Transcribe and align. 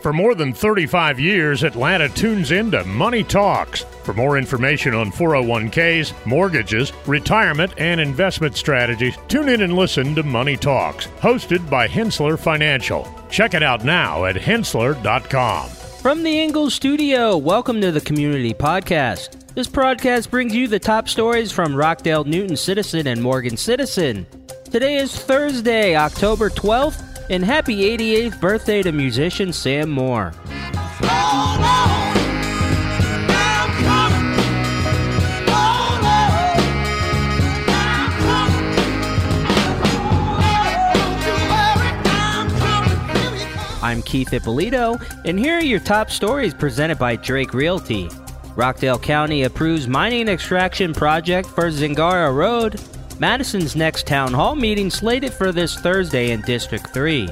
For 0.00 0.14
more 0.14 0.34
than 0.34 0.54
35 0.54 1.20
years, 1.20 1.62
Atlanta 1.62 2.08
tunes 2.08 2.52
into 2.52 2.82
Money 2.84 3.22
Talks. 3.22 3.82
For 4.02 4.14
more 4.14 4.38
information 4.38 4.94
on 4.94 5.12
401ks, 5.12 6.14
mortgages, 6.24 6.94
retirement, 7.06 7.74
and 7.76 8.00
investment 8.00 8.56
strategies, 8.56 9.18
tune 9.28 9.50
in 9.50 9.60
and 9.60 9.74
listen 9.74 10.14
to 10.14 10.22
Money 10.22 10.56
Talks, 10.56 11.08
hosted 11.20 11.68
by 11.68 11.86
Henssler 11.86 12.38
Financial. 12.38 13.06
Check 13.28 13.52
it 13.52 13.62
out 13.62 13.84
now 13.84 14.24
at 14.24 14.36
henssler.com. 14.36 15.68
From 15.68 16.22
the 16.22 16.40
Ingles 16.40 16.72
studio, 16.72 17.36
welcome 17.36 17.82
to 17.82 17.92
the 17.92 18.00
Community 18.00 18.54
Podcast. 18.54 19.36
This 19.54 19.68
podcast 19.68 20.30
brings 20.30 20.54
you 20.54 20.66
the 20.66 20.78
top 20.78 21.10
stories 21.10 21.52
from 21.52 21.76
Rockdale, 21.76 22.24
Newton 22.24 22.56
Citizen, 22.56 23.06
and 23.06 23.22
Morgan 23.22 23.58
Citizen. 23.58 24.26
Today 24.70 24.96
is 24.96 25.14
Thursday, 25.14 25.94
October 25.94 26.48
12th, 26.48 27.09
and 27.30 27.44
happy 27.44 27.96
88th 27.96 28.40
birthday 28.40 28.82
to 28.82 28.90
musician 28.90 29.52
Sam 29.52 29.88
Moore. 29.88 30.34
I'm 43.82 44.02
Keith 44.02 44.32
Ippolito, 44.32 44.98
and 45.24 45.38
here 45.38 45.56
are 45.56 45.62
your 45.62 45.80
top 45.80 46.10
stories 46.10 46.52
presented 46.52 46.98
by 46.98 47.14
Drake 47.14 47.54
Realty. 47.54 48.08
Rockdale 48.56 48.98
County 48.98 49.44
approves 49.44 49.86
mining 49.86 50.28
extraction 50.28 50.92
project 50.92 51.48
for 51.48 51.70
Zingara 51.70 52.34
Road. 52.34 52.80
Madison's 53.20 53.76
next 53.76 54.06
town 54.06 54.32
hall 54.32 54.56
meeting 54.56 54.88
slated 54.88 55.30
for 55.30 55.52
this 55.52 55.78
Thursday 55.78 56.30
in 56.30 56.40
District 56.40 56.86
3. 56.86 57.28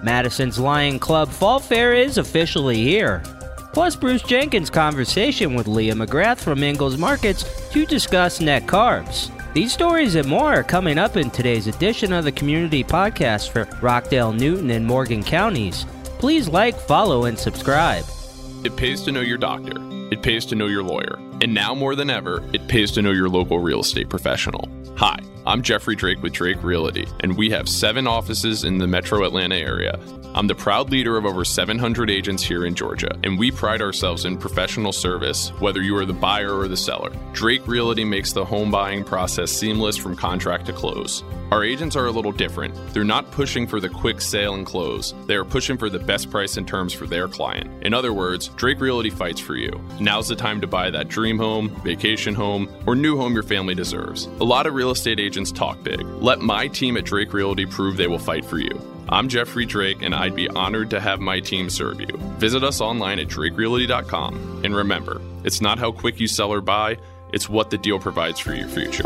Madison's 0.00 0.60
Lion 0.60 1.00
Club 1.00 1.28
Fall 1.28 1.58
Fair 1.58 1.92
is 1.92 2.18
officially 2.18 2.76
here. 2.76 3.20
Plus, 3.72 3.96
Bruce 3.96 4.22
Jenkins' 4.22 4.70
conversation 4.70 5.56
with 5.56 5.66
Leah 5.66 5.94
McGrath 5.94 6.38
from 6.38 6.62
Ingles 6.62 6.96
Markets 6.96 7.44
to 7.70 7.84
discuss 7.84 8.40
net 8.40 8.66
carbs. 8.66 9.32
These 9.54 9.72
stories 9.72 10.14
and 10.14 10.28
more 10.28 10.54
are 10.54 10.62
coming 10.62 10.98
up 10.98 11.16
in 11.16 11.32
today's 11.32 11.66
edition 11.66 12.12
of 12.12 12.22
the 12.22 12.30
Community 12.30 12.84
Podcast 12.84 13.48
for 13.50 13.64
Rockdale, 13.82 14.32
Newton, 14.32 14.70
and 14.70 14.86
Morgan 14.86 15.24
counties. 15.24 15.84
Please 16.20 16.46
like, 16.46 16.78
follow, 16.78 17.24
and 17.24 17.36
subscribe. 17.36 18.04
It 18.62 18.76
pays 18.76 19.02
to 19.02 19.10
know 19.10 19.20
your 19.20 19.38
doctor. 19.38 19.74
It 20.12 20.22
pays 20.22 20.46
to 20.46 20.54
know 20.54 20.68
your 20.68 20.84
lawyer. 20.84 21.18
And 21.40 21.52
now 21.52 21.74
more 21.74 21.96
than 21.96 22.08
ever, 22.08 22.48
it 22.52 22.68
pays 22.68 22.92
to 22.92 23.02
know 23.02 23.10
your 23.10 23.28
local 23.28 23.58
real 23.58 23.80
estate 23.80 24.08
professional. 24.08 24.68
Hi, 24.96 25.18
I'm 25.44 25.62
Jeffrey 25.62 25.96
Drake 25.96 26.22
with 26.22 26.34
Drake 26.34 26.62
Realty, 26.62 27.08
and 27.18 27.36
we 27.36 27.50
have 27.50 27.68
seven 27.68 28.06
offices 28.06 28.62
in 28.62 28.78
the 28.78 28.86
metro 28.86 29.24
Atlanta 29.24 29.56
area. 29.56 29.98
I'm 30.36 30.48
the 30.48 30.54
proud 30.54 30.90
leader 30.90 31.16
of 31.16 31.26
over 31.26 31.44
700 31.44 32.10
agents 32.10 32.42
here 32.42 32.66
in 32.66 32.74
Georgia, 32.74 33.16
and 33.22 33.38
we 33.38 33.52
pride 33.52 33.80
ourselves 33.80 34.24
in 34.24 34.36
professional 34.36 34.92
service, 34.92 35.50
whether 35.60 35.80
you 35.80 35.96
are 35.96 36.04
the 36.04 36.12
buyer 36.12 36.58
or 36.58 36.66
the 36.66 36.76
seller. 36.76 37.12
Drake 37.32 37.66
Realty 37.68 38.04
makes 38.04 38.32
the 38.32 38.44
home 38.44 38.70
buying 38.70 39.04
process 39.04 39.52
seamless 39.52 39.96
from 39.96 40.16
contract 40.16 40.66
to 40.66 40.72
close. 40.72 41.22
Our 41.52 41.62
agents 41.62 41.94
are 41.94 42.06
a 42.06 42.10
little 42.10 42.32
different. 42.32 42.74
They're 42.92 43.04
not 43.04 43.30
pushing 43.30 43.68
for 43.68 43.78
the 43.78 43.88
quick 43.88 44.20
sale 44.20 44.54
and 44.54 44.66
close, 44.66 45.14
they 45.26 45.36
are 45.36 45.44
pushing 45.44 45.76
for 45.76 45.88
the 45.88 46.00
best 46.00 46.30
price 46.30 46.56
and 46.56 46.66
terms 46.66 46.92
for 46.92 47.06
their 47.06 47.28
client. 47.28 47.70
In 47.84 47.94
other 47.94 48.12
words, 48.12 48.48
Drake 48.56 48.80
Realty 48.80 49.10
fights 49.10 49.40
for 49.40 49.54
you. 49.54 49.80
Now's 50.00 50.26
the 50.26 50.34
time 50.34 50.60
to 50.62 50.66
buy 50.66 50.90
that 50.90 51.08
dream 51.08 51.38
home, 51.38 51.68
vacation 51.84 52.34
home, 52.34 52.68
or 52.86 52.96
new 52.96 53.16
home 53.16 53.34
your 53.34 53.44
family 53.44 53.76
deserves. 53.76 54.24
A 54.40 54.44
lot 54.44 54.66
of 54.66 54.74
real 54.74 54.83
estate 54.90 55.20
agents 55.20 55.52
talk 55.52 55.82
big. 55.82 56.00
Let 56.00 56.40
my 56.40 56.68
team 56.68 56.96
at 56.96 57.04
Drake 57.04 57.32
Realty 57.32 57.66
prove 57.66 57.96
they 57.96 58.06
will 58.06 58.18
fight 58.18 58.44
for 58.44 58.58
you. 58.58 58.70
I'm 59.08 59.28
Jeffrey 59.28 59.66
Drake, 59.66 60.02
and 60.02 60.14
I'd 60.14 60.34
be 60.34 60.48
honored 60.48 60.90
to 60.90 61.00
have 61.00 61.20
my 61.20 61.40
team 61.40 61.68
serve 61.68 62.00
you. 62.00 62.16
Visit 62.38 62.64
us 62.64 62.80
online 62.80 63.18
at 63.18 63.28
drakerealty.com. 63.28 64.64
And 64.64 64.74
remember, 64.74 65.20
it's 65.44 65.60
not 65.60 65.78
how 65.78 65.92
quick 65.92 66.20
you 66.20 66.26
sell 66.26 66.52
or 66.52 66.60
buy, 66.60 66.96
it's 67.32 67.48
what 67.48 67.70
the 67.70 67.78
deal 67.78 67.98
provides 67.98 68.40
for 68.40 68.54
your 68.54 68.68
future. 68.68 69.04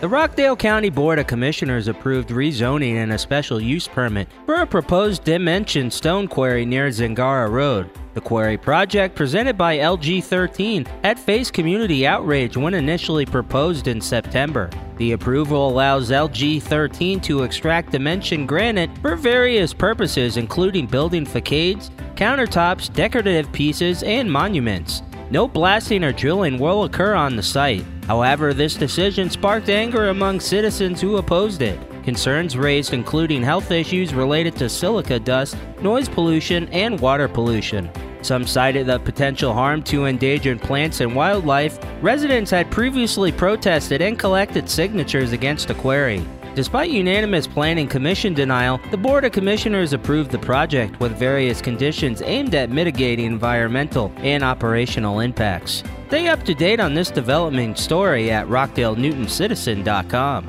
The 0.00 0.08
Rockdale 0.08 0.54
County 0.54 0.90
Board 0.90 1.18
of 1.18 1.26
Commissioners 1.26 1.88
approved 1.88 2.28
rezoning 2.28 2.94
and 2.94 3.12
a 3.12 3.18
special 3.18 3.60
use 3.60 3.88
permit 3.88 4.28
for 4.46 4.54
a 4.54 4.66
proposed 4.66 5.24
dimension 5.24 5.90
stone 5.90 6.28
quarry 6.28 6.64
near 6.64 6.88
Zingara 6.90 7.50
Road. 7.50 7.90
The 8.18 8.24
quarry 8.24 8.58
project, 8.58 9.14
presented 9.14 9.56
by 9.56 9.78
LG 9.78 10.24
13, 10.24 10.86
had 11.04 11.20
faced 11.20 11.52
community 11.52 12.04
outrage 12.04 12.56
when 12.56 12.74
initially 12.74 13.24
proposed 13.24 13.86
in 13.86 14.00
September. 14.00 14.68
The 14.96 15.12
approval 15.12 15.68
allows 15.68 16.10
LG 16.10 16.62
13 16.62 17.20
to 17.20 17.44
extract 17.44 17.92
dimension 17.92 18.44
granite 18.44 18.90
for 18.98 19.14
various 19.14 19.72
purposes, 19.72 20.36
including 20.36 20.86
building 20.86 21.24
facades, 21.24 21.92
countertops, 22.16 22.92
decorative 22.92 23.52
pieces, 23.52 24.02
and 24.02 24.28
monuments. 24.28 25.02
No 25.30 25.46
blasting 25.46 26.02
or 26.02 26.12
drilling 26.12 26.58
will 26.58 26.82
occur 26.82 27.14
on 27.14 27.36
the 27.36 27.42
site. 27.44 27.84
However, 28.08 28.52
this 28.52 28.74
decision 28.74 29.30
sparked 29.30 29.68
anger 29.68 30.08
among 30.08 30.40
citizens 30.40 31.00
who 31.00 31.18
opposed 31.18 31.62
it. 31.62 31.78
Concerns 32.02 32.56
raised 32.56 32.94
including 32.94 33.42
health 33.42 33.70
issues 33.70 34.14
related 34.14 34.56
to 34.56 34.68
silica 34.68 35.20
dust, 35.20 35.56
noise 35.82 36.08
pollution, 36.08 36.66
and 36.70 36.98
water 36.98 37.28
pollution. 37.28 37.90
Some 38.22 38.46
cited 38.46 38.86
the 38.86 38.98
potential 38.98 39.52
harm 39.52 39.82
to 39.84 40.06
endangered 40.06 40.60
plants 40.60 41.00
and 41.00 41.14
wildlife. 41.14 41.78
Residents 42.02 42.50
had 42.50 42.68
previously 42.70 43.32
protested 43.32 44.02
and 44.02 44.18
collected 44.18 44.68
signatures 44.68 45.32
against 45.32 45.68
the 45.68 45.74
quarry. 45.74 46.22
Despite 46.54 46.90
unanimous 46.90 47.46
Planning 47.46 47.86
Commission 47.86 48.34
denial, 48.34 48.80
the 48.90 48.96
Board 48.96 49.24
of 49.24 49.30
Commissioners 49.30 49.92
approved 49.92 50.32
the 50.32 50.40
project 50.40 50.98
with 50.98 51.16
various 51.16 51.62
conditions 51.62 52.20
aimed 52.22 52.56
at 52.56 52.70
mitigating 52.70 53.26
environmental 53.26 54.12
and 54.16 54.42
operational 54.42 55.20
impacts. 55.20 55.84
Stay 56.08 56.26
up 56.26 56.42
to 56.44 56.54
date 56.54 56.80
on 56.80 56.94
this 56.94 57.12
developing 57.12 57.76
story 57.76 58.32
at 58.32 58.48
RockdaleNewtonCitizen.com. 58.48 60.48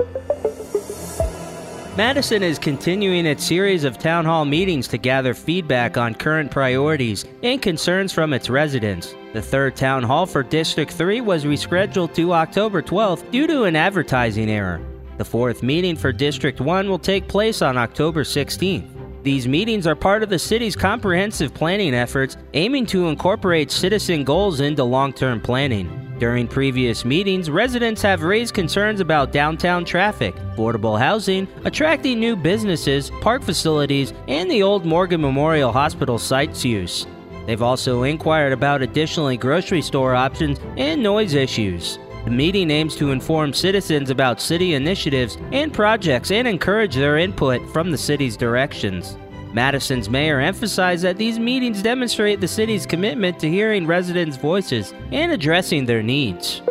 Madison 2.00 2.42
is 2.42 2.58
continuing 2.58 3.26
its 3.26 3.44
series 3.44 3.84
of 3.84 3.98
town 3.98 4.24
hall 4.24 4.46
meetings 4.46 4.88
to 4.88 4.96
gather 4.96 5.34
feedback 5.34 5.98
on 5.98 6.14
current 6.14 6.50
priorities 6.50 7.26
and 7.42 7.60
concerns 7.60 8.10
from 8.10 8.32
its 8.32 8.48
residents. 8.48 9.14
The 9.34 9.42
third 9.42 9.76
town 9.76 10.02
hall 10.02 10.24
for 10.24 10.42
District 10.42 10.90
3 10.90 11.20
was 11.20 11.44
rescheduled 11.44 12.14
to 12.14 12.32
October 12.32 12.80
12th 12.80 13.30
due 13.30 13.46
to 13.46 13.64
an 13.64 13.76
advertising 13.76 14.48
error. 14.48 14.80
The 15.18 15.26
fourth 15.26 15.62
meeting 15.62 15.94
for 15.94 16.10
District 16.10 16.58
1 16.58 16.88
will 16.88 16.98
take 16.98 17.28
place 17.28 17.60
on 17.60 17.76
October 17.76 18.24
16th. 18.24 19.22
These 19.22 19.46
meetings 19.46 19.86
are 19.86 19.94
part 19.94 20.22
of 20.22 20.30
the 20.30 20.38
city's 20.38 20.74
comprehensive 20.74 21.52
planning 21.52 21.92
efforts 21.92 22.38
aiming 22.54 22.86
to 22.86 23.08
incorporate 23.08 23.70
citizen 23.70 24.24
goals 24.24 24.60
into 24.60 24.84
long 24.84 25.12
term 25.12 25.38
planning. 25.38 26.09
During 26.20 26.46
previous 26.46 27.06
meetings, 27.06 27.48
residents 27.48 28.02
have 28.02 28.22
raised 28.22 28.52
concerns 28.52 29.00
about 29.00 29.32
downtown 29.32 29.86
traffic, 29.86 30.36
affordable 30.36 30.98
housing, 30.98 31.48
attracting 31.64 32.20
new 32.20 32.36
businesses, 32.36 33.10
park 33.22 33.42
facilities, 33.42 34.12
and 34.28 34.50
the 34.50 34.62
old 34.62 34.84
Morgan 34.84 35.22
Memorial 35.22 35.72
Hospital 35.72 36.18
site's 36.18 36.62
use. 36.62 37.06
They've 37.46 37.62
also 37.62 38.02
inquired 38.02 38.52
about 38.52 38.82
additionally 38.82 39.38
grocery 39.38 39.80
store 39.80 40.14
options 40.14 40.60
and 40.76 41.02
noise 41.02 41.32
issues. 41.32 41.98
The 42.26 42.30
meeting 42.30 42.70
aims 42.70 42.96
to 42.96 43.12
inform 43.12 43.54
citizens 43.54 44.10
about 44.10 44.42
city 44.42 44.74
initiatives 44.74 45.38
and 45.52 45.72
projects 45.72 46.30
and 46.30 46.46
encourage 46.46 46.96
their 46.96 47.16
input 47.16 47.66
from 47.70 47.90
the 47.90 47.96
city's 47.96 48.36
directions. 48.36 49.16
Madison's 49.52 50.08
mayor 50.08 50.40
emphasized 50.40 51.04
that 51.04 51.16
these 51.16 51.38
meetings 51.38 51.82
demonstrate 51.82 52.40
the 52.40 52.48
city's 52.48 52.86
commitment 52.86 53.38
to 53.40 53.48
hearing 53.48 53.86
residents' 53.86 54.36
voices 54.36 54.94
and 55.10 55.32
addressing 55.32 55.86
their 55.86 56.02
needs. 56.02 56.62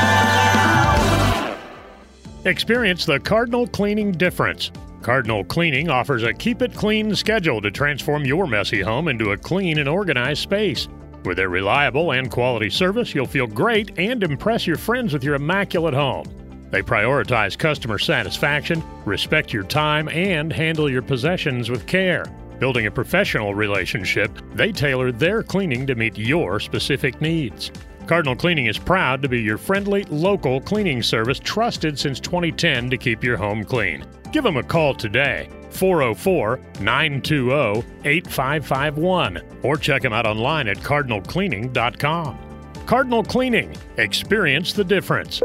Experience 2.45 3.05
the 3.05 3.19
Cardinal 3.19 3.67
Cleaning 3.67 4.11
difference. 4.11 4.71
Cardinal 5.03 5.43
Cleaning 5.43 5.91
offers 5.91 6.23
a 6.23 6.33
keep 6.33 6.63
it 6.63 6.73
clean 6.73 7.13
schedule 7.13 7.61
to 7.61 7.69
transform 7.69 8.25
your 8.25 8.47
messy 8.47 8.81
home 8.81 9.09
into 9.09 9.31
a 9.31 9.37
clean 9.37 9.77
and 9.77 9.87
organized 9.87 10.41
space. 10.41 10.87
With 11.23 11.37
their 11.37 11.49
reliable 11.49 12.13
and 12.13 12.31
quality 12.31 12.71
service, 12.71 13.13
you'll 13.13 13.27
feel 13.27 13.45
great 13.45 13.91
and 13.99 14.23
impress 14.23 14.65
your 14.65 14.77
friends 14.77 15.13
with 15.13 15.23
your 15.23 15.35
immaculate 15.35 15.93
home. 15.93 16.25
They 16.71 16.81
prioritize 16.81 17.55
customer 17.55 17.99
satisfaction, 17.99 18.81
respect 19.05 19.53
your 19.53 19.63
time, 19.63 20.09
and 20.09 20.51
handle 20.51 20.89
your 20.89 21.03
possessions 21.03 21.69
with 21.69 21.85
care. 21.85 22.25
Building 22.59 22.87
a 22.87 22.91
professional 22.91 23.53
relationship, 23.53 24.31
they 24.55 24.71
tailor 24.71 25.11
their 25.11 25.43
cleaning 25.43 25.85
to 25.85 25.93
meet 25.93 26.17
your 26.17 26.59
specific 26.59 27.21
needs. 27.21 27.71
Cardinal 28.07 28.35
Cleaning 28.35 28.65
is 28.65 28.77
proud 28.77 29.21
to 29.21 29.29
be 29.29 29.41
your 29.41 29.57
friendly, 29.57 30.03
local 30.05 30.59
cleaning 30.59 31.01
service 31.01 31.39
trusted 31.39 31.97
since 31.97 32.19
2010 32.19 32.89
to 32.89 32.97
keep 32.97 33.23
your 33.23 33.37
home 33.37 33.63
clean. 33.63 34.05
Give 34.31 34.43
them 34.43 34.57
a 34.57 34.63
call 34.63 34.93
today, 34.93 35.49
404 35.71 36.59
920 36.79 37.83
8551, 38.03 39.41
or 39.63 39.77
check 39.77 40.01
them 40.01 40.13
out 40.13 40.25
online 40.25 40.67
at 40.67 40.77
cardinalcleaning.com. 40.77 42.37
Cardinal 42.85 43.23
Cleaning, 43.23 43.75
experience 43.97 44.73
the 44.73 44.83
difference. 44.83 45.41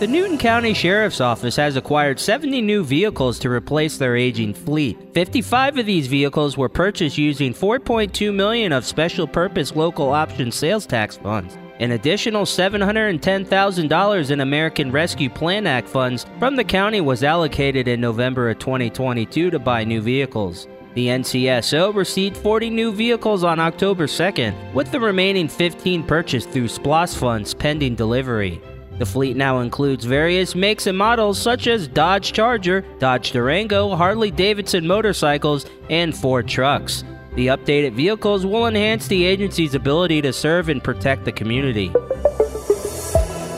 The 0.00 0.08
Newton 0.08 0.38
County 0.38 0.74
Sheriff's 0.74 1.20
Office 1.20 1.54
has 1.54 1.76
acquired 1.76 2.18
70 2.18 2.60
new 2.62 2.82
vehicles 2.82 3.38
to 3.38 3.48
replace 3.48 3.96
their 3.96 4.16
aging 4.16 4.52
fleet. 4.52 4.98
55 5.14 5.78
of 5.78 5.86
these 5.86 6.08
vehicles 6.08 6.56
were 6.56 6.68
purchased 6.68 7.16
using 7.16 7.54
4.2 7.54 8.34
million 8.34 8.72
of 8.72 8.84
special 8.84 9.28
purpose 9.28 9.76
local 9.76 10.10
option 10.10 10.50
sales 10.50 10.84
tax 10.84 11.16
funds. 11.16 11.56
An 11.78 11.92
additional 11.92 12.44
$710,000 12.44 14.30
in 14.32 14.40
American 14.40 14.90
Rescue 14.90 15.30
Plan 15.30 15.64
Act 15.64 15.88
funds 15.88 16.26
from 16.40 16.56
the 16.56 16.64
county 16.64 17.00
was 17.00 17.22
allocated 17.22 17.86
in 17.86 18.00
November 18.00 18.50
of 18.50 18.58
2022 18.58 19.50
to 19.50 19.58
buy 19.60 19.84
new 19.84 20.00
vehicles. 20.00 20.66
The 20.94 21.06
NCSO 21.06 21.94
received 21.94 22.36
40 22.36 22.68
new 22.68 22.92
vehicles 22.92 23.44
on 23.44 23.60
October 23.60 24.06
2nd, 24.08 24.74
with 24.74 24.90
the 24.90 25.00
remaining 25.00 25.46
15 25.46 26.02
purchased 26.02 26.50
through 26.50 26.68
SPLOST 26.68 27.16
funds 27.16 27.54
pending 27.54 27.94
delivery. 27.94 28.60
The 28.98 29.06
fleet 29.06 29.36
now 29.36 29.60
includes 29.60 30.04
various 30.04 30.54
makes 30.54 30.86
and 30.86 30.96
models 30.96 31.40
such 31.40 31.66
as 31.66 31.88
Dodge 31.88 32.32
Charger, 32.32 32.82
Dodge 33.00 33.32
Durango, 33.32 33.96
Harley 33.96 34.30
Davidson 34.30 34.86
motorcycles, 34.86 35.66
and 35.90 36.16
Ford 36.16 36.46
trucks. 36.46 37.02
The 37.34 37.48
updated 37.48 37.94
vehicles 37.94 38.46
will 38.46 38.68
enhance 38.68 39.08
the 39.08 39.24
agency's 39.24 39.74
ability 39.74 40.22
to 40.22 40.32
serve 40.32 40.68
and 40.68 40.82
protect 40.82 41.24
the 41.24 41.32
community. 41.32 41.92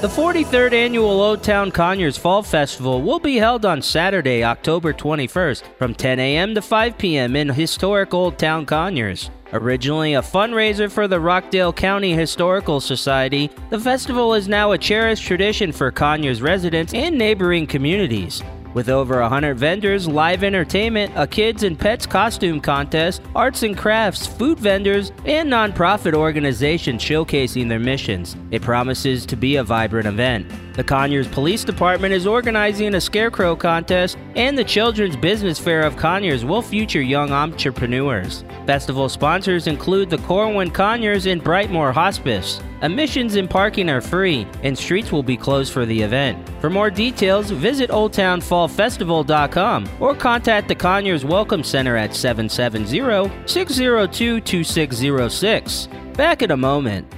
The 0.03 0.09
43rd 0.09 0.75
annual 0.75 1.23
Old 1.23 1.43
Town 1.43 1.71
Conyers 1.73 2.19
Fall 2.19 2.43
Festival 2.43 3.01
will 3.01 3.19
be 3.19 3.37
held 3.37 3.65
on 3.65 3.81
Saturday, 3.81 4.45
October 4.45 4.93
21st 4.93 5.63
from 5.79 5.95
10 5.95 6.21
a.m. 6.21 6.55
to 6.55 6.61
5 6.61 6.99
p.m. 6.99 7.35
in 7.35 7.49
historic 7.49 8.13
Old 8.13 8.39
Town 8.39 8.67
Conyers. 8.67 9.31
Originally 9.55 10.13
a 10.13 10.21
fundraiser 10.21 10.93
for 10.93 11.09
the 11.09 11.19
Rockdale 11.19 11.73
County 11.73 12.13
Historical 12.13 12.79
Society, 12.79 13.51
the 13.71 13.81
festival 13.81 14.35
is 14.35 14.49
now 14.49 14.73
a 14.73 14.79
cherished 14.79 15.25
tradition 15.25 15.73
for 15.73 15.91
Conyers 15.91 16.43
residents 16.43 16.93
and 16.93 17.17
neighboring 17.17 17.67
communities. 17.67 18.43
With 18.75 18.89
over 18.89 19.21
100 19.21 19.59
vendors, 19.59 20.07
live 20.07 20.45
entertainment, 20.45 21.13
a 21.17 21.27
kids 21.27 21.63
and 21.63 21.79
pets 21.79 22.07
costume 22.07 22.61
contest, 22.61 23.23
arts 23.35 23.63
and 23.63 23.77
crafts, 23.77 24.27
food 24.27 24.59
vendors, 24.59 25.13
and 25.25 25.51
nonprofit 25.51 26.15
organizations 26.15 27.03
showcasing 27.03 27.69
their 27.69 27.79
missions, 27.79 28.37
it 28.51 28.63
promises 28.63 29.25
to 29.27 29.37
be 29.37 29.57
a 29.57 29.65
vibrant 29.65 30.07
event. 30.07 30.51
The 30.77 30.85
Conyers 30.85 31.27
Police 31.27 31.65
Department 31.65 32.13
is 32.13 32.27
organizing 32.27 32.95
a 32.95 33.01
scarecrow 33.01 33.57
contest, 33.57 34.19
and 34.35 34.59
the 34.59 34.65
Children's 34.65 35.17
Business 35.17 35.59
Fair 35.59 35.81
of 35.81 35.97
Conyers 35.97 36.45
will 36.45 36.61
feature 36.61 37.01
young 37.01 37.33
entrepreneurs. 37.33 38.45
Festival 38.67 39.09
sponsors 39.09 39.69
include 39.69 40.11
the 40.11 40.19
Corwin 40.19 40.71
Conyers 40.71 41.25
and 41.25 41.43
Brightmore 41.43 41.93
Hospice. 41.93 42.61
Admissions 42.83 43.37
and 43.37 43.49
parking 43.49 43.89
are 43.89 44.03
free, 44.03 44.47
and 44.63 44.77
streets 44.77 45.11
will 45.11 45.23
be 45.23 45.39
closed 45.39 45.73
for 45.73 45.87
the 45.87 46.03
event. 46.03 46.47
For 46.61 46.69
more 46.69 46.91
details, 46.91 47.51
visit 47.51 47.89
OldTownFallFestival.com 47.89 49.89
or 49.99 50.15
contact 50.15 50.69
the 50.69 50.75
Conyers 50.75 51.25
Welcome 51.25 51.65
Center 51.65 51.97
at 51.97 52.15
770 52.15 53.31
602 53.47 54.43
2606. 54.43 55.89
Back 56.13 56.43
in 56.43 56.51
a 56.51 56.57
moment. 56.57 57.11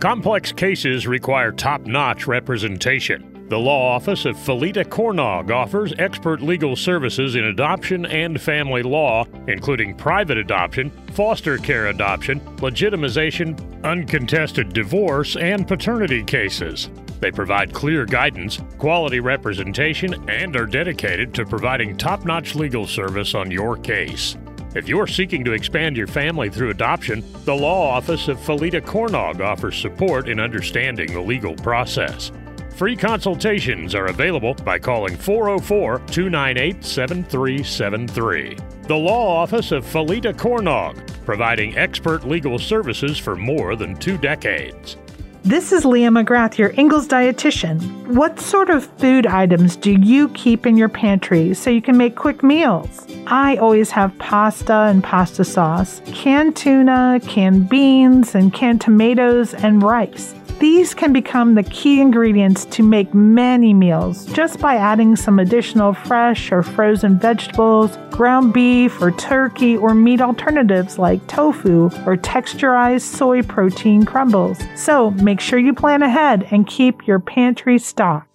Complex 0.00 0.52
cases 0.52 1.08
require 1.08 1.50
top 1.50 1.80
notch 1.80 2.28
representation. 2.28 3.46
The 3.48 3.58
law 3.58 3.96
office 3.96 4.26
of 4.26 4.36
Felita 4.36 4.84
Cornog 4.84 5.50
offers 5.50 5.92
expert 5.98 6.40
legal 6.40 6.76
services 6.76 7.34
in 7.34 7.42
adoption 7.44 8.06
and 8.06 8.40
family 8.40 8.84
law, 8.84 9.24
including 9.48 9.96
private 9.96 10.38
adoption, 10.38 10.92
foster 11.14 11.58
care 11.58 11.88
adoption, 11.88 12.38
legitimization, 12.58 13.58
uncontested 13.82 14.72
divorce, 14.72 15.34
and 15.34 15.66
paternity 15.66 16.22
cases. 16.22 16.90
They 17.18 17.32
provide 17.32 17.74
clear 17.74 18.04
guidance, 18.04 18.60
quality 18.78 19.18
representation, 19.18 20.14
and 20.30 20.54
are 20.54 20.66
dedicated 20.66 21.34
to 21.34 21.44
providing 21.44 21.96
top 21.96 22.24
notch 22.24 22.54
legal 22.54 22.86
service 22.86 23.34
on 23.34 23.50
your 23.50 23.76
case. 23.76 24.36
If 24.74 24.86
you're 24.86 25.06
seeking 25.06 25.44
to 25.44 25.52
expand 25.52 25.96
your 25.96 26.06
family 26.06 26.50
through 26.50 26.70
adoption, 26.70 27.24
the 27.44 27.54
Law 27.54 27.90
Office 27.90 28.28
of 28.28 28.38
Felita 28.38 28.82
Cornog 28.82 29.40
offers 29.40 29.76
support 29.76 30.28
in 30.28 30.38
understanding 30.38 31.12
the 31.12 31.20
legal 31.20 31.54
process. 31.54 32.30
Free 32.76 32.94
consultations 32.94 33.94
are 33.94 34.06
available 34.06 34.54
by 34.54 34.78
calling 34.78 35.16
404 35.16 36.00
298 36.06 36.84
7373. 36.84 38.56
The 38.82 38.94
Law 38.94 39.42
Office 39.42 39.72
of 39.72 39.84
Felita 39.84 40.34
Cornog, 40.34 40.96
providing 41.24 41.76
expert 41.78 42.24
legal 42.24 42.58
services 42.58 43.16
for 43.18 43.34
more 43.34 43.74
than 43.74 43.96
two 43.96 44.18
decades. 44.18 44.98
This 45.44 45.72
is 45.72 45.84
Leah 45.84 46.10
McGrath, 46.10 46.58
your 46.58 46.70
Ingles 46.70 47.06
dietitian. 47.06 47.80
What 48.08 48.40
sort 48.40 48.70
of 48.70 48.84
food 48.98 49.26
items 49.26 49.76
do 49.76 49.92
you 49.92 50.28
keep 50.30 50.66
in 50.66 50.76
your 50.76 50.88
pantry 50.88 51.54
so 51.54 51.70
you 51.70 51.80
can 51.80 51.96
make 51.96 52.16
quick 52.16 52.42
meals? 52.42 53.06
I 53.28 53.56
always 53.56 53.90
have 53.92 54.18
pasta 54.18 54.72
and 54.72 55.02
pasta 55.02 55.44
sauce, 55.44 56.02
canned 56.06 56.56
tuna, 56.56 57.20
canned 57.22 57.68
beans, 57.68 58.34
and 58.34 58.52
canned 58.52 58.80
tomatoes 58.80 59.54
and 59.54 59.82
rice. 59.82 60.34
These 60.58 60.92
can 60.92 61.12
become 61.12 61.54
the 61.54 61.62
key 61.62 62.00
ingredients 62.00 62.64
to 62.66 62.82
make 62.82 63.14
many 63.14 63.72
meals 63.72 64.26
just 64.26 64.58
by 64.58 64.74
adding 64.74 65.14
some 65.14 65.38
additional 65.38 65.92
fresh 65.94 66.50
or 66.50 66.64
frozen 66.64 67.16
vegetables, 67.16 67.96
ground 68.10 68.52
beef 68.52 69.00
or 69.00 69.12
turkey, 69.12 69.76
or 69.76 69.94
meat 69.94 70.20
alternatives 70.20 70.98
like 70.98 71.24
tofu 71.28 71.84
or 72.06 72.16
texturized 72.16 73.02
soy 73.02 73.42
protein 73.42 74.04
crumbles. 74.04 74.58
So 74.74 75.12
make 75.12 75.38
sure 75.38 75.60
you 75.60 75.74
plan 75.74 76.02
ahead 76.02 76.48
and 76.50 76.66
keep 76.66 77.06
your 77.06 77.20
pantry 77.20 77.78
stocked. 77.78 78.27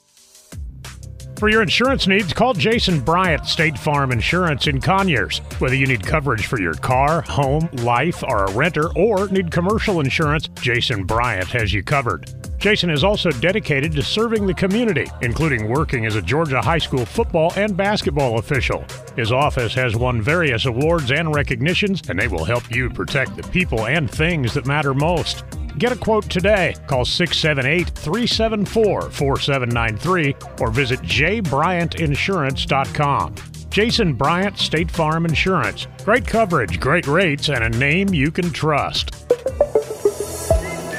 For 1.44 1.50
your 1.50 1.62
insurance 1.62 2.08
needs, 2.08 2.32
call 2.32 2.54
Jason 2.54 3.02
Bryant, 3.02 3.46
State 3.46 3.78
Farm 3.78 4.14
Insurance 4.14 4.68
in 4.68 4.80
Conyers. 4.80 5.40
Whether 5.60 5.76
you 5.76 5.86
need 5.86 6.02
coverage 6.02 6.46
for 6.46 6.58
your 6.58 6.76
car, 6.76 7.22
home, 7.24 7.68
life, 7.84 8.24
or 8.24 8.46
a 8.46 8.52
renter, 8.54 8.98
or 8.98 9.28
need 9.28 9.52
commercial 9.52 10.00
insurance, 10.00 10.48
Jason 10.62 11.04
Bryant 11.04 11.50
has 11.50 11.74
you 11.74 11.84
covered. 11.84 12.34
Jason 12.60 12.90
is 12.90 13.04
also 13.04 13.30
dedicated 13.30 13.92
to 13.92 14.02
serving 14.02 14.48
the 14.48 14.54
community, 14.54 15.06
including 15.22 15.68
working 15.68 16.06
as 16.06 16.16
a 16.16 16.22
Georgia 16.22 16.62
high 16.62 16.78
school 16.78 17.06
football 17.06 17.52
and 17.58 17.76
basketball 17.76 18.40
official. 18.40 18.86
His 19.18 19.34
office 19.34 19.74
has 19.74 19.98
won 19.98 20.22
various 20.22 20.64
awards 20.64 21.12
and 21.12 21.36
recognitions, 21.36 22.04
and 22.08 22.18
they 22.18 22.30
will 22.30 22.46
help 22.46 22.74
you 22.74 22.90
protect 22.90 23.36
the 23.36 23.44
people 23.50 23.88
and 23.88 24.10
things 24.10 24.54
that 24.54 24.66
matter 24.66 24.94
most. 24.94 25.44
Get 25.78 25.92
a 25.92 25.96
quote 25.96 26.28
today. 26.30 26.76
Call 26.88 27.06
678 27.06 27.90
374 27.90 29.10
4793 29.10 30.36
or 30.60 30.72
visit 30.72 31.00
jbryantinsurance.com. 31.02 33.36
Jason 33.70 34.14
Bryant 34.14 34.58
State 34.60 34.92
Farm 34.92 35.26
Insurance. 35.26 35.88
Great 36.06 36.28
coverage, 36.28 36.80
great 36.80 37.08
rates, 37.08 37.50
and 37.50 37.64
a 37.64 37.70
name 37.70 38.14
you 38.14 38.30
can 38.30 38.52
trust. 38.52 39.16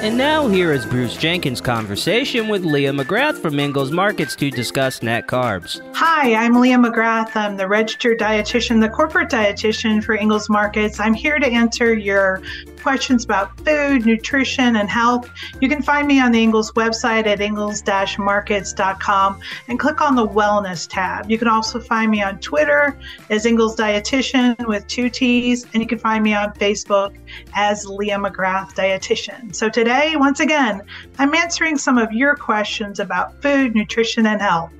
And 0.05 0.19
now 0.19 0.49
here 0.49 0.71
is 0.71 0.85
Bruce 0.85 1.17
Jenkins' 1.17 1.63
conversation 1.63 2.49
with 2.49 2.63
Leah 2.63 2.93
McGrath 2.93 3.41
from 3.41 3.59
Ingles 3.59 3.91
Markets 3.91 4.37
to 4.37 4.51
discuss 4.51 5.03
net 5.03 5.27
carbs. 5.27 5.81
Hi, 5.95 6.35
I'm 6.35 6.61
Leah 6.61 6.77
McGrath. 6.77 7.35
I'm 7.35 7.57
the 7.57 7.67
registered 7.67 8.19
dietitian, 8.19 8.83
the 8.83 8.91
corporate 8.91 9.31
dietitian 9.31 10.05
for 10.05 10.15
Ingles 10.15 10.51
Markets. 10.51 11.01
I'm 11.01 11.15
here 11.15 11.39
to 11.39 11.47
answer 11.47 11.95
your 11.95 12.43
questions 12.83 13.25
about 13.25 13.59
food, 13.61 14.05
nutrition, 14.05 14.77
and 14.77 14.91
health. 14.91 15.31
You 15.63 15.71
can 15.71 15.81
find 15.81 16.07
me 16.07 16.21
on 16.21 16.33
the 16.33 16.43
Ingles 16.43 16.71
website 16.73 17.27
at 17.27 17.41
ingles-markets.com 17.41 19.41
and 19.69 19.79
click 19.79 20.03
on 20.03 20.17
the 20.17 20.29
Wellness 20.29 20.87
tab. 20.87 21.31
You 21.31 21.39
can 21.39 21.49
also 21.49 21.81
find 21.81 22.11
me 22.11 22.23
on 22.23 22.41
Twitter 22.41 22.99
as 23.31 23.47
Ingles 23.47 23.77
Dietitian 23.77 24.69
with 24.69 24.87
two 24.87 25.09
T's, 25.09 25.65
and 25.73 25.83
you 25.83 25.89
can 25.89 25.99
find 25.99 26.23
me 26.23 26.35
on 26.35 26.53
Facebook 26.53 27.17
as 27.55 27.87
Leah 27.87 28.19
McGrath 28.19 28.75
Dietitian. 28.75 29.55
So 29.55 29.71
today, 29.71 29.94
once 30.17 30.41
again, 30.41 30.83
I'm 31.19 31.35
answering 31.35 31.79
some 31.79 31.99
of 31.99 32.13
your 32.13 32.35
questions 32.35 33.01
about 33.01 33.41
food, 33.43 33.75
nutrition, 33.75 34.27
and 34.27 34.41
health. 34.41 34.73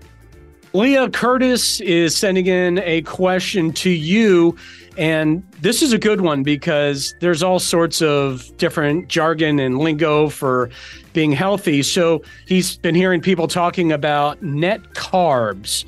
Leah 0.73 1.09
Curtis 1.09 1.81
is 1.81 2.17
sending 2.17 2.47
in 2.47 2.79
a 2.79 3.03
question 3.03 3.73
to 3.75 3.91
you. 3.91 4.57
And 4.97 5.45
this 5.61 5.83
is 5.83 5.93
a 5.93 5.99
good 5.99 6.21
one 6.21 6.43
because 6.43 7.15
there's 7.21 7.43
all 7.43 7.59
sorts 7.59 8.03
of 8.03 8.57
different 8.57 9.09
jargon 9.09 9.59
and 9.59 9.79
lingo 9.79 10.29
for 10.29 10.71
being 11.13 11.33
healthy. 11.33 11.83
So 11.83 12.23
he's 12.47 12.77
been 12.77 12.95
hearing 12.95 13.21
people 13.21 13.47
talking 13.47 13.93
about 13.93 14.43
net 14.43 14.81
carbs. 14.95 15.85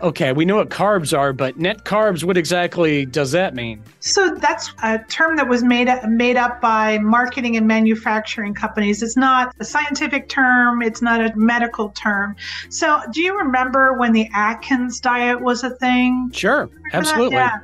Okay, 0.00 0.32
we 0.32 0.44
know 0.44 0.56
what 0.56 0.70
carbs 0.70 1.16
are, 1.16 1.32
but 1.32 1.58
net 1.58 1.84
carbs, 1.84 2.22
what 2.22 2.36
exactly 2.36 3.04
does 3.04 3.32
that 3.32 3.54
mean? 3.54 3.82
So 4.00 4.34
that's 4.34 4.72
a 4.82 4.98
term 5.08 5.36
that 5.36 5.48
was 5.48 5.64
made 5.64 5.88
up, 5.88 6.04
made 6.04 6.36
up 6.36 6.60
by 6.60 6.98
marketing 6.98 7.56
and 7.56 7.66
manufacturing 7.66 8.54
companies. 8.54 9.02
It's 9.02 9.16
not 9.16 9.54
a 9.58 9.64
scientific 9.64 10.28
term, 10.28 10.82
it's 10.82 11.02
not 11.02 11.20
a 11.20 11.34
medical 11.36 11.90
term. 11.90 12.36
So, 12.68 13.00
do 13.12 13.20
you 13.20 13.36
remember 13.36 13.94
when 13.94 14.12
the 14.12 14.28
Atkins 14.34 15.00
diet 15.00 15.40
was 15.40 15.64
a 15.64 15.70
thing? 15.70 16.30
Sure, 16.32 16.70
absolutely. 16.92 17.36
Yeah. 17.36 17.58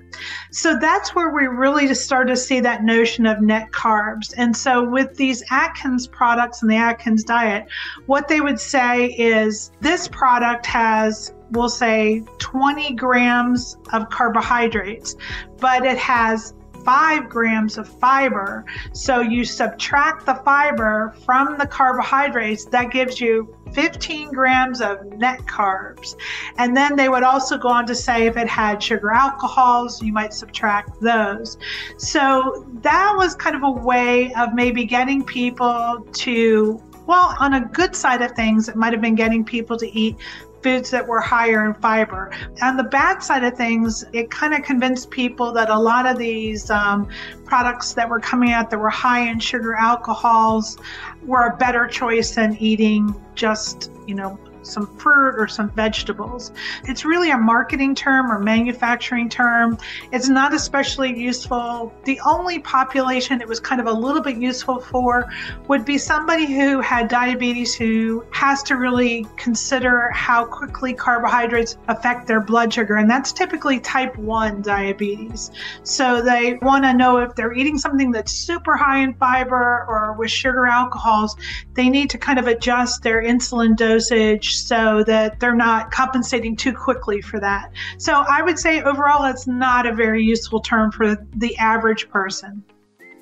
So 0.50 0.78
that's 0.78 1.14
where 1.14 1.30
we 1.30 1.46
really 1.46 1.86
just 1.86 2.04
started 2.04 2.30
to 2.30 2.36
see 2.36 2.60
that 2.60 2.84
notion 2.84 3.26
of 3.26 3.40
net 3.40 3.72
carbs. 3.72 4.32
And 4.36 4.56
so 4.56 4.88
with 4.88 5.16
these 5.16 5.42
Atkins 5.50 6.06
products 6.06 6.62
and 6.62 6.70
the 6.70 6.76
Atkins 6.76 7.24
diet, 7.24 7.66
what 8.06 8.28
they 8.28 8.40
would 8.40 8.60
say 8.60 9.06
is 9.06 9.72
this 9.80 10.08
product 10.08 10.66
has 10.66 11.32
we'll 11.54 11.68
say 11.68 12.22
20 12.38 12.94
grams 12.94 13.76
of 13.92 14.10
carbohydrates, 14.10 15.16
but 15.58 15.84
it 15.84 15.98
has 15.98 16.54
five 16.84 17.28
grams 17.28 17.78
of 17.78 17.88
fiber. 17.88 18.64
So 18.92 19.20
you 19.20 19.44
subtract 19.44 20.26
the 20.26 20.34
fiber 20.34 21.14
from 21.24 21.56
the 21.58 21.66
carbohydrates, 21.66 22.66
that 22.66 22.90
gives 22.90 23.20
you 23.20 23.56
15 23.72 24.30
grams 24.30 24.80
of 24.80 25.04
net 25.18 25.40
carbs. 25.46 26.16
And 26.58 26.76
then 26.76 26.94
they 26.94 27.08
would 27.08 27.22
also 27.22 27.58
go 27.58 27.68
on 27.68 27.86
to 27.86 27.94
say 27.94 28.26
if 28.26 28.36
it 28.36 28.48
had 28.48 28.82
sugar 28.82 29.10
alcohols, 29.10 30.02
you 30.02 30.12
might 30.12 30.32
subtract 30.32 31.00
those. 31.00 31.58
So 31.96 32.66
that 32.82 33.14
was 33.16 33.34
kind 33.34 33.56
of 33.56 33.62
a 33.62 33.70
way 33.70 34.32
of 34.34 34.54
maybe 34.54 34.84
getting 34.84 35.24
people 35.24 36.06
to 36.12 36.82
well, 37.06 37.36
on 37.38 37.52
a 37.52 37.60
good 37.60 37.94
side 37.94 38.22
of 38.22 38.32
things, 38.32 38.66
it 38.70 38.76
might 38.76 38.94
have 38.94 39.02
been 39.02 39.14
getting 39.14 39.44
people 39.44 39.76
to 39.76 39.86
eat 39.98 40.16
foods 40.64 40.90
that 40.90 41.06
were 41.06 41.20
higher 41.20 41.66
in 41.66 41.74
fiber. 41.74 42.32
On 42.62 42.78
the 42.78 42.84
bad 42.84 43.22
side 43.22 43.44
of 43.44 43.54
things, 43.54 44.02
it 44.14 44.30
kind 44.30 44.54
of 44.54 44.62
convinced 44.62 45.10
people 45.10 45.52
that 45.52 45.68
a 45.68 45.78
lot 45.78 46.06
of 46.06 46.16
these 46.16 46.70
um, 46.70 47.06
products 47.44 47.92
that 47.92 48.08
were 48.08 48.18
coming 48.18 48.50
out 48.50 48.70
that 48.70 48.78
were 48.78 48.88
high 48.88 49.28
in 49.30 49.38
sugar 49.38 49.74
alcohols 49.74 50.78
were 51.22 51.48
a 51.48 51.56
better 51.58 51.86
choice 51.86 52.34
than 52.34 52.56
eating 52.56 53.14
just, 53.34 53.92
you 54.06 54.14
know, 54.14 54.38
some 54.64 54.86
fruit 54.96 55.34
or 55.36 55.46
some 55.46 55.70
vegetables. 55.70 56.52
It's 56.84 57.04
really 57.04 57.30
a 57.30 57.38
marketing 57.38 57.94
term 57.94 58.30
or 58.30 58.38
manufacturing 58.38 59.28
term. 59.28 59.78
It's 60.12 60.28
not 60.28 60.54
especially 60.54 61.18
useful. 61.18 61.92
The 62.04 62.20
only 62.26 62.58
population 62.60 63.40
it 63.40 63.48
was 63.48 63.60
kind 63.60 63.80
of 63.80 63.86
a 63.86 63.92
little 63.92 64.22
bit 64.22 64.36
useful 64.36 64.80
for 64.80 65.30
would 65.68 65.84
be 65.84 65.98
somebody 65.98 66.46
who 66.46 66.80
had 66.80 67.08
diabetes 67.08 67.74
who 67.74 68.24
has 68.30 68.62
to 68.64 68.76
really 68.76 69.26
consider 69.36 70.10
how 70.10 70.44
quickly 70.44 70.94
carbohydrates 70.94 71.76
affect 71.88 72.26
their 72.26 72.40
blood 72.40 72.72
sugar. 72.72 72.96
And 72.96 73.08
that's 73.08 73.32
typically 73.32 73.80
type 73.80 74.16
1 74.16 74.62
diabetes. 74.62 75.50
So 75.82 76.22
they 76.22 76.54
want 76.62 76.84
to 76.84 76.94
know 76.94 77.18
if 77.18 77.34
they're 77.34 77.52
eating 77.52 77.78
something 77.78 78.10
that's 78.10 78.32
super 78.32 78.76
high 78.76 78.98
in 78.98 79.14
fiber 79.14 79.84
or 79.88 80.14
with 80.18 80.30
sugar 80.30 80.66
alcohols, 80.66 81.36
they 81.74 81.88
need 81.88 82.10
to 82.10 82.18
kind 82.18 82.38
of 82.38 82.46
adjust 82.46 83.02
their 83.02 83.22
insulin 83.22 83.76
dosage 83.76 84.53
so 84.60 85.02
that 85.04 85.40
they're 85.40 85.54
not 85.54 85.90
compensating 85.90 86.56
too 86.56 86.72
quickly 86.72 87.20
for 87.20 87.40
that. 87.40 87.72
So 87.98 88.24
I 88.28 88.42
would 88.42 88.58
say 88.58 88.82
overall, 88.82 89.24
it's 89.24 89.46
not 89.46 89.86
a 89.86 89.92
very 89.92 90.22
useful 90.22 90.60
term 90.60 90.92
for 90.92 91.16
the 91.36 91.56
average 91.56 92.08
person. 92.08 92.62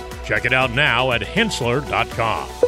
Check 0.23 0.45
it 0.45 0.53
out 0.53 0.71
now 0.71 1.11
at 1.11 1.21
henssler.com. 1.21 2.60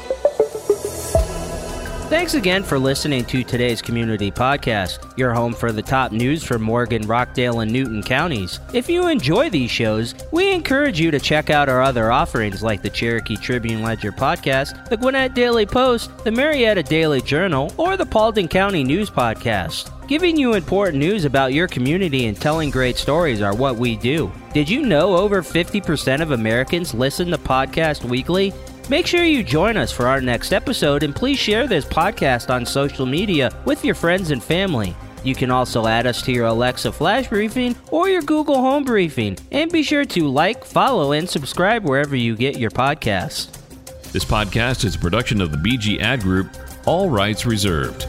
Thanks 2.13 2.35
again 2.35 2.61
for 2.61 2.77
listening 2.77 3.25
to 3.25 3.43
today's 3.43 3.81
community 3.81 4.29
podcast, 4.29 5.17
your 5.17 5.33
home 5.33 5.51
for 5.51 5.71
the 5.71 5.81
top 5.81 6.11
news 6.11 6.43
from 6.43 6.61
Morgan, 6.61 7.07
Rockdale, 7.07 7.61
and 7.61 7.73
Newton 7.73 8.03
counties. 8.03 8.59
If 8.71 8.87
you 8.87 9.07
enjoy 9.07 9.49
these 9.49 9.71
shows, 9.71 10.13
we 10.31 10.51
encourage 10.51 10.99
you 10.99 11.09
to 11.09 11.19
check 11.19 11.49
out 11.49 11.69
our 11.69 11.81
other 11.81 12.11
offerings 12.11 12.61
like 12.61 12.83
the 12.83 12.89
Cherokee 12.91 13.35
Tribune 13.35 13.81
Ledger 13.81 14.11
podcast, 14.11 14.89
the 14.89 14.95
Gwinnett 14.95 15.33
Daily 15.33 15.65
Post, 15.65 16.15
the 16.23 16.31
Marietta 16.31 16.83
Daily 16.83 17.19
Journal, 17.19 17.73
or 17.77 17.97
the 17.97 18.05
Paulding 18.05 18.47
County 18.47 18.83
News 18.83 19.09
Podcast. 19.09 19.89
Giving 20.07 20.37
you 20.37 20.53
important 20.53 20.99
news 20.99 21.25
about 21.25 21.51
your 21.51 21.67
community 21.67 22.27
and 22.27 22.39
telling 22.39 22.69
great 22.69 22.97
stories 22.97 23.41
are 23.41 23.55
what 23.55 23.77
we 23.77 23.95
do. 23.95 24.31
Did 24.53 24.69
you 24.69 24.83
know 24.85 25.17
over 25.17 25.41
50% 25.41 26.21
of 26.21 26.29
Americans 26.29 26.93
listen 26.93 27.31
to 27.31 27.39
podcasts 27.39 28.07
weekly? 28.07 28.53
Make 28.89 29.07
sure 29.07 29.23
you 29.23 29.43
join 29.43 29.77
us 29.77 29.93
for 29.93 30.07
our 30.07 30.19
next 30.19 30.51
episode 30.51 31.03
and 31.03 31.15
please 31.15 31.39
share 31.39 31.67
this 31.67 31.85
podcast 31.85 32.53
on 32.53 32.65
social 32.65 33.05
media 33.05 33.49
with 33.63 33.85
your 33.85 33.95
friends 33.95 34.31
and 34.31 34.43
family. 34.43 34.93
You 35.23 35.35
can 35.35 35.51
also 35.51 35.87
add 35.87 36.05
us 36.05 36.21
to 36.23 36.33
your 36.33 36.47
Alexa 36.47 36.91
Flash 36.91 37.29
Briefing 37.29 37.77
or 37.91 38.09
your 38.09 38.21
Google 38.21 38.57
Home 38.57 38.83
Briefing. 38.83 39.37
And 39.53 39.71
be 39.71 39.83
sure 39.83 40.03
to 40.03 40.27
like, 40.27 40.65
follow, 40.65 41.13
and 41.13 41.29
subscribe 41.29 41.85
wherever 41.85 42.13
you 42.13 42.35
get 42.35 42.59
your 42.59 42.71
podcasts. 42.71 43.57
This 44.11 44.25
podcast 44.25 44.83
is 44.83 44.95
a 44.95 44.99
production 44.99 45.39
of 45.39 45.51
the 45.51 45.57
BG 45.57 46.01
Ad 46.01 46.19
Group, 46.19 46.49
all 46.85 47.09
rights 47.09 47.45
reserved. 47.45 48.05